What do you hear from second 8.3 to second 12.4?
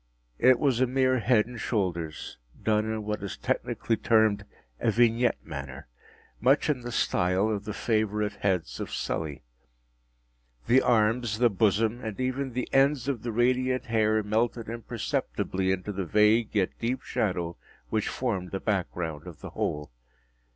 heads of Sully. The arms, the bosom, and